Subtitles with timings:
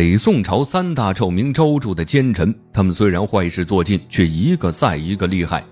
[0.00, 5.62] 北宋朝三大臭名昭著的奸臣，他们虽然坏事做尽，却一个赛一个厉害。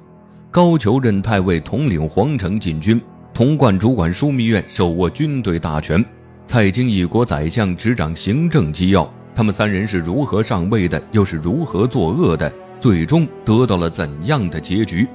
[0.50, 3.00] 高俅任太尉，统领皇城禁军；
[3.32, 6.02] 童贯主管枢密院，手握军队大权；
[6.46, 9.10] 蔡京一国宰相，执掌行政机要。
[9.34, 12.52] 他们三人是如何上位的，又是如何作恶的？
[12.78, 15.08] 最终得到了怎样的结局？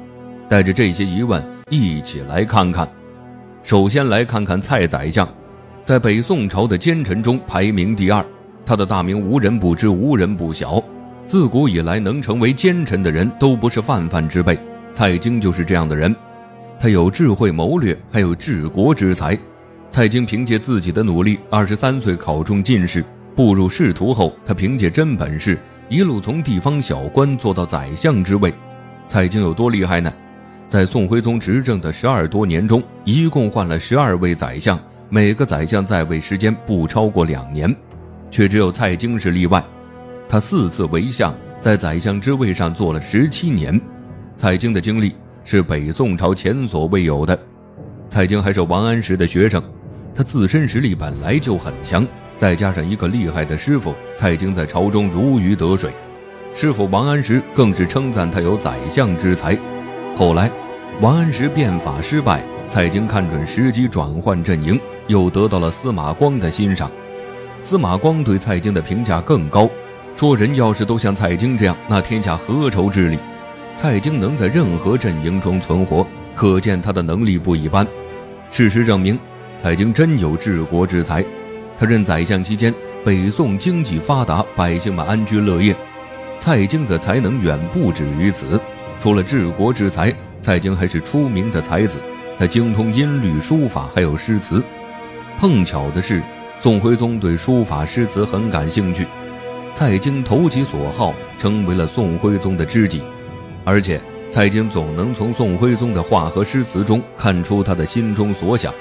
[0.49, 1.39] 带着这些疑问，
[1.69, 2.91] 一起来看看。
[3.61, 5.31] 首先来看看蔡宰相，
[5.85, 8.25] 在北宋朝的奸臣中排名第二。
[8.65, 10.83] 他的大名无人不知，无人不晓。
[11.25, 14.57] 自古以来，能成为奸臣的人都不是泛泛之辈。
[14.93, 16.15] 蔡京就是这样的人。
[16.79, 19.37] 他有智慧谋略，还有治国之才。
[19.89, 23.03] 蔡京凭借自己的努力，二十三岁考中进士。
[23.35, 25.57] 步入仕途后，他凭借真本事，
[25.89, 28.53] 一路从地方小官做到宰相之位。
[29.07, 30.13] 蔡京有多厉害呢？
[30.67, 37.75] 在宋徽宗执政的十二多年中，一共换了十二位宰相，每个宰相在位时间不超过两年，
[38.33, 39.63] 却只有蔡京是例外。
[40.27, 43.79] 他四次为相，在宰相之位上做了十七年。
[44.35, 47.39] 蔡京的经历是北宋朝前所未有的。
[48.09, 49.61] 蔡京还是王安石的学生，
[50.15, 52.07] 他自身实力本来就很强。
[52.35, 55.91] 再加上一个厉害的师傅，蔡京在朝中如鱼得水。
[56.55, 59.55] 师傅王安石更是称赞他有宰相之才。
[60.15, 60.49] 后来，
[61.01, 66.89] 王安石变法失败，蔡京看准时机转换阵营，又得到了司马光的欣赏。
[67.63, 69.69] 司马光对蔡京的评价更高，
[70.17, 73.17] 说人要是都像蔡京这样，那天下何愁治理？
[73.73, 77.87] 蔡京能在任何阵营中存活，可见他的能力不一般。
[78.51, 79.17] 事实证明，
[79.61, 81.23] 蔡京真有治国之才。
[81.77, 82.71] 他任宰相期间，
[83.05, 85.73] 北宋经济发达，百姓们安居乐业。
[86.39, 88.59] 蔡京的才能远不止于此，
[88.99, 91.97] 除了治国之才，蔡京还是出名的才子。
[92.37, 94.61] 他精通音律、书法，还有诗词。
[95.39, 96.21] 碰巧的是，
[96.63, 99.05] 宋徽宗对书法诗词很感兴趣，
[99.73, 103.01] 蔡京投其所好，成为了宋徽宗的知己。
[103.65, 108.73] 而且，蔡京总能从宋徽宗的话和诗词中看出他的心中所想，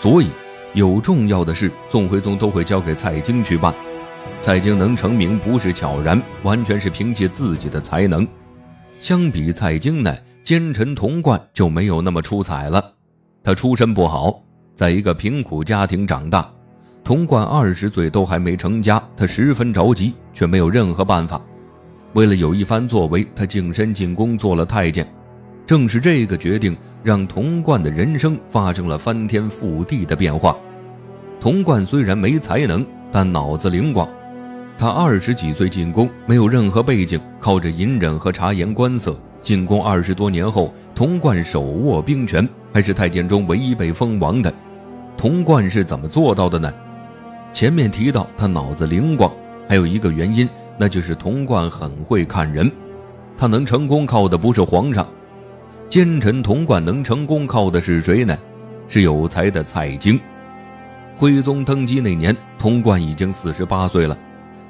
[0.00, 0.30] 所以。
[0.72, 3.74] 有重要的事，宋徽宗都会交给蔡京去办。
[4.40, 8.26] 蔡京能成名不是悄然，完全是凭借自己的才能。
[8.98, 12.94] 相比蔡京呢，奸臣童贯就没有那么出彩了。
[13.44, 14.42] 他出身不好，
[14.74, 16.50] 在一个贫苦家庭长大。
[17.06, 21.40] 童贯二十岁都还没成家，他十分着急，却没有任何办法。
[22.14, 25.06] 为了有一番作为，他净身进宫做了太监。
[25.64, 30.56] 正是这个决定，让童贯的人生发生了翻天覆地的变化。
[31.38, 34.08] 童贯虽然没才能，但脑子灵光。
[34.76, 39.16] 他二十几岁进宫，没有任何背景，靠着隐忍和察言观色。
[39.40, 44.52] 进宫二十多年后，童贯手握兵权，还是太监中唯一被封王的。
[45.16, 46.68] 童贯是怎么做到的呢？
[47.56, 49.32] 前面提到他脑子灵光，
[49.66, 50.46] 还有一个原因，
[50.76, 52.70] 那就是童贯很会看人。
[53.34, 55.08] 他能成功靠的不是皇上，
[55.88, 58.36] 奸臣童贯能成功靠的是谁呢？
[58.88, 60.20] 是有才的蔡京。
[61.16, 64.14] 徽宗登基那年，童贯已经四十八岁了。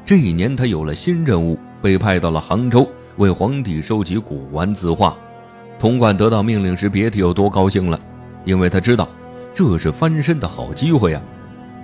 [0.05, 5.17] 这一年，他有了新任务，被派到了杭州，为皇帝收集古玩字画。
[5.77, 7.99] 童贯得到命令时，别提有多高兴了，
[8.45, 9.09] 因为他知道
[9.53, 11.21] 这是翻身的好机会啊。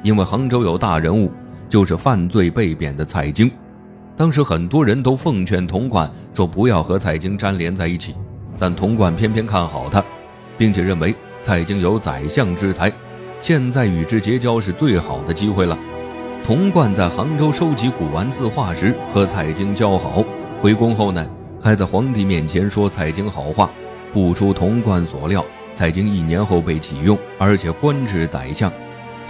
[0.03, 1.31] 因为杭州有大人物，
[1.69, 3.51] 就是犯罪被贬的蔡京。
[4.17, 8.15] 当时很多人都奉劝童贯说不要和蔡京粘连在一起，
[8.59, 10.05] 但童贯偏偏看好他，
[10.59, 12.93] 并且认为蔡京有宰相之才。
[13.41, 15.77] 现在与之结交是最好的机会了。
[16.45, 20.25] 童贯在杭州收集古玩字画时，和蔡京交好。
[20.61, 21.27] 回宫后呢，
[21.61, 23.71] 还在皇帝面前说蔡京好话。
[24.13, 28.71] 不出童贯所料，蔡京一年后被启用，而且官至宰相。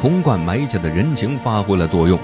[0.02, 2.18] 童贯埋下的人情发挥了作用，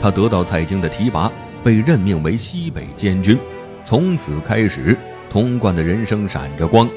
[0.00, 1.30] 他得到蔡京的提拔，
[1.62, 3.38] 被任命为西北监军。
[3.84, 4.98] 从此开始，
[5.30, 6.88] 童贯的人生闪着光。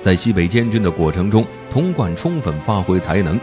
[0.00, 3.38] 在西北监军的过程中，童贯充分发挥才能。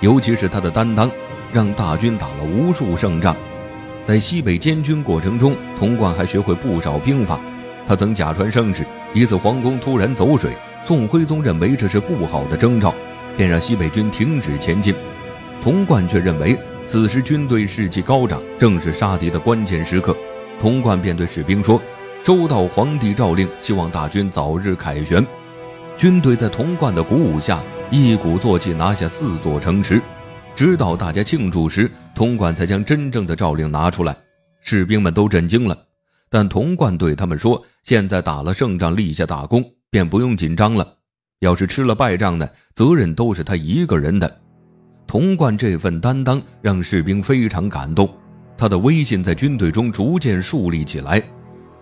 [0.00, 1.10] 尤其是他的担当，
[1.50, 3.34] 让大军打了无数胜仗。
[4.04, 7.40] 在西北监军过程中，童贯还学会不少兵法。
[7.86, 8.84] 他曾假传圣旨，
[9.14, 10.50] 一次皇宫突然走水，
[10.82, 12.94] 宋徽宗认为这是不好的征兆，
[13.34, 14.94] 便让西北军停止前进。
[15.60, 20.16] 童贯却认为此时军队士气高涨，正是杀敌的关键时刻。
[20.60, 21.80] 童贯便对士兵说
[22.24, 25.26] ：“收到皇帝诏令，希望大军早日凯旋。”
[25.96, 27.62] 军队在童贯的鼓舞下。
[27.88, 30.02] 一鼓作气拿下四座城池，
[30.56, 34.16] 直到大家庆祝时，童贯才将真正的诏令拿出来。
[34.60, 35.78] 士兵们都震惊了，
[36.28, 40.94] 但童贯对他们说：“现在打了胜仗，立下大功，便不用紧张了。
[41.38, 44.38] 要是吃了败仗呢，责任都是他一个人的。”
[45.06, 48.08] 童贯这份担当让士兵非常感动。
[48.58, 51.22] 他的威信在军队中逐渐树立起来。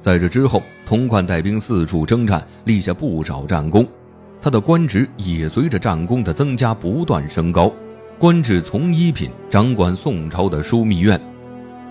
[0.01, 3.87] 在这之后，童贯带兵四处征战，立下不少战功，
[4.43, 7.73] 他的官职也随着战功的增加不断升高，
[8.19, 11.19] 官至从一品，掌管宋朝的枢密院。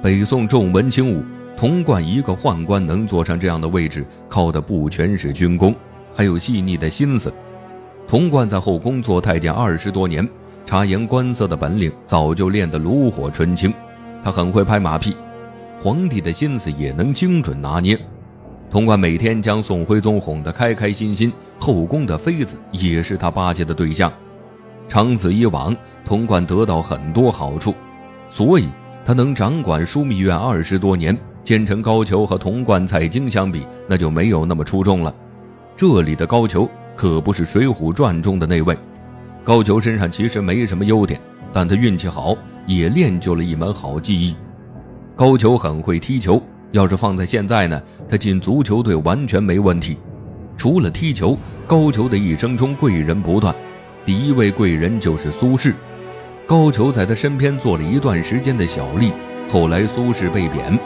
[0.02, 1.24] 北宋重文轻武，
[1.58, 5.74] 童贯一个宦官能坐上这样的位置，靠的不全是军功，
[6.14, 7.34] 还有细腻的心思。
[8.08, 10.28] 童贯在后宫做太监二十多年，
[10.66, 13.74] 察言观色的本领早就练得炉火纯青。
[14.24, 15.16] 他很会拍马屁，
[15.80, 18.00] 皇帝的心思也能精准拿捏。
[18.70, 24.12] 童贯每天将宋徽宗哄得开开心心，后宫的妃子也是他巴结的对象。
[24.88, 25.76] 长此以往，
[26.06, 27.74] 童贯得到很多好处，
[28.30, 28.70] 所以
[29.06, 31.18] 他能掌管枢密院二十多年。
[31.44, 35.14] 奸臣高俅和童贯、蔡京相比，那就没有那么出众了。
[35.76, 36.70] 这里的高俅。
[36.96, 38.78] 可不是《水浒传》中的那位，
[39.44, 41.20] 高俅身上其实没什么优点，
[41.52, 42.36] 但他运气好，
[42.66, 44.36] 也练就了一门好技艺。
[45.16, 46.42] 高俅很会踢球，
[46.72, 49.98] 要是放在现在呢，他进足球队完全没问题。
[50.56, 51.38] 除了踢球，
[51.68, 53.54] 高俅的一生中贵人不断，
[54.06, 55.74] 第一位贵人就是苏轼。
[56.48, 59.12] 高俅在他身边做了一段时间的小吏，
[59.50, 60.80] 后来苏轼被贬，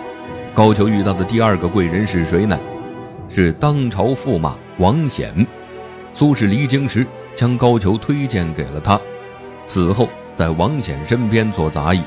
[0.56, 2.58] 高俅遇到的第二个贵人是谁呢？
[3.30, 5.46] 是当朝驸马王显。
[6.18, 7.06] 苏轼离京时，
[7.36, 9.00] 将高俅推荐给了他。
[9.68, 12.02] 此后，在王显身边做杂役。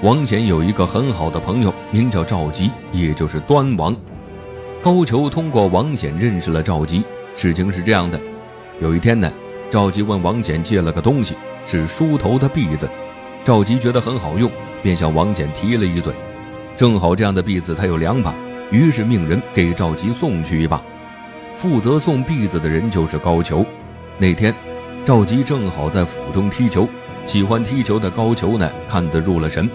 [0.00, 3.94] 王显有一个很好的朋友，名叫赵佶，也就是端王。
[4.80, 7.04] 高俅通过王显认识了赵佶。
[7.34, 8.18] 事情是这样的：
[8.80, 9.30] 有一天呢，
[9.70, 11.34] 赵佶问王显借了个东西，
[11.66, 12.88] 是梳头的篦子。
[13.44, 14.50] 赵佶觉得很好用，
[14.82, 16.14] 便向王显提了一嘴。
[16.74, 18.34] 正好这样的篦子他有两把，
[18.70, 20.82] 于是命人给赵佶送去一把。
[21.56, 23.64] 负责送篦子的人就是高俅。
[24.18, 24.54] 那天，
[25.04, 26.88] 赵佶正好在府中踢球，
[27.26, 29.68] 喜欢踢球的高俅呢，看得入了神。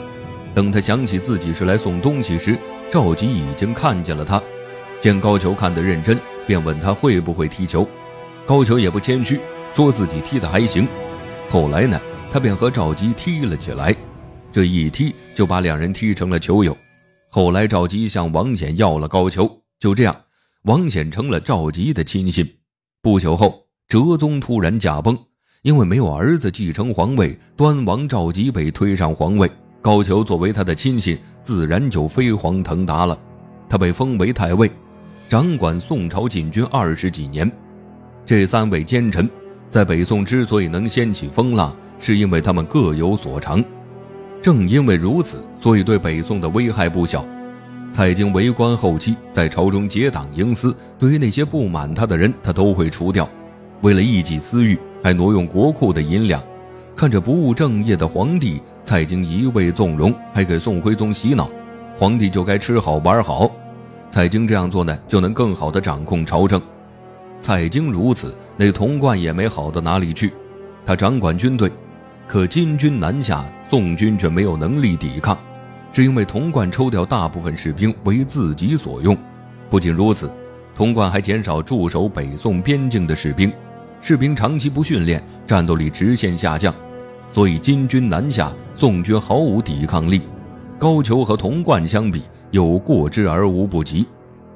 [0.53, 2.57] 等他想起自己是来送东西时，
[2.89, 4.41] 赵佶已经看见了他。
[4.99, 7.87] 见高俅看得认真，便问他会不会踢球。
[8.45, 9.39] 高俅也不谦虚，
[9.73, 10.87] 说自己踢得还行。
[11.49, 11.99] 后来呢，
[12.31, 13.95] 他便和赵佶踢了起来，
[14.51, 16.75] 这一踢就把两人踢成了球友。
[17.29, 20.15] 后来赵佶向王显要了高俅，就这样。
[20.67, 22.45] 王显成了赵佶的亲信。
[23.01, 25.17] 不久后，哲宗突然驾崩，
[25.61, 29.49] 因为没有儿子继承皇位，端王赵佶被推上皇位。
[29.81, 33.17] 高俅作为他的亲信，自然就飞黄腾达了。
[33.69, 34.69] 他被封为太尉，
[35.29, 37.49] 掌管宋朝禁军二十几年。
[38.25, 39.29] 这三位奸臣
[39.69, 43.63] 在北宋之所以能掀起风浪，是因为他们各有所长。
[44.41, 47.25] 正因为如此，所以对北宋的危害不小。
[47.91, 53.27] 蔡京为官后期，在朝中结党营私，对于那些不满他的人，他都会除掉。
[53.81, 56.41] 为了一己私欲，还挪用国库的银两。
[56.95, 61.49] 看着不务正业的皇帝，蔡京一味纵容，还给宋徽宗洗脑，
[61.95, 63.51] 皇帝就该吃好玩好。
[64.09, 66.61] 蔡京这样做呢，就能更好的掌控朝政。
[67.39, 70.33] 蔡京如此，那童贯也没好到哪里去。
[70.85, 71.71] 他掌管军队，
[72.27, 75.37] 可金军南下，宋军却没有能力抵抗。
[75.97, 79.17] 是因为童贯抽调大部分士兵为自己所用，
[79.67, 80.31] 不仅如此，
[80.75, 83.51] 童贯还减少驻守北宋边境的士兵，
[83.99, 86.71] 士兵长期不训练，战斗力直线下降，
[87.31, 90.21] 所以金军南下，宋军毫无抵抗力。
[90.77, 92.21] 高俅和童贯相比，
[92.51, 94.05] 有过之而无不及。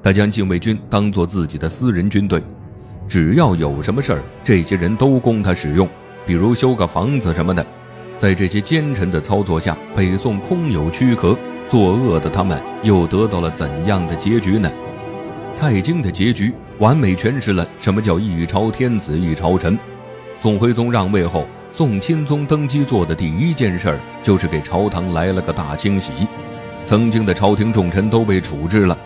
[0.00, 2.40] 他将禁卫军当作自己的私人军队，
[3.08, 5.88] 只要有什么事儿，这些人都供他使用，
[6.24, 7.66] 比如修个房子什么的。
[8.18, 11.36] 在这些奸臣的操作下，北宋空有躯壳，
[11.68, 14.70] 作恶的他们又得到了怎样的结局呢？
[15.54, 19.78] 蔡京的结局完美诠释了什么叫一朝天子一朝臣。
[20.38, 26.12] 宋徽宗让位后，宋钦宗登基做的第一件事就是给朝堂来了个大清洗，
[26.84, 28.96] 曾经的朝廷重臣都被处置了，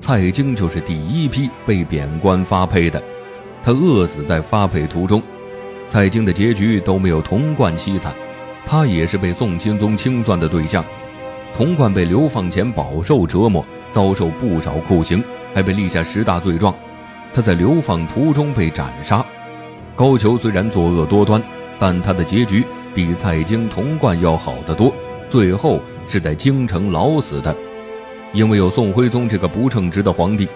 [0.00, 3.02] 蔡京就是第一批被贬官发配的，
[3.62, 5.22] 他饿死在发配途中。
[5.88, 8.14] 蔡京的结局都没有童贯凄惨。
[8.64, 10.84] 他也是被宋钦宗清算的对象，
[11.56, 16.74] 童贯被流放前饱受折磨，遭受不少酷刑，还被立下十大罪状。
[17.34, 19.24] 他在流放途中被斩杀。
[19.94, 21.42] 高俅虽然作恶多端，
[21.78, 22.64] 但他的结局
[22.94, 24.92] 比蔡京、童贯要好得多，
[25.28, 27.54] 最后是在京城老死的。
[28.32, 30.48] 因为有宋徽宗这个不称职的皇帝，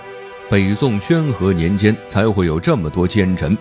[0.49, 3.57] 北宋宣和年间才会有这么多奸臣。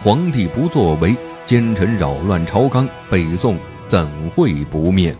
[0.00, 3.58] 皇帝不作为，奸臣扰乱朝纲，北宋。
[3.86, 5.14] 怎会不灭？